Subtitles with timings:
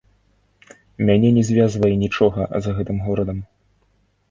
[1.09, 3.37] Мяне не звязвае нічога з гэтым горадам.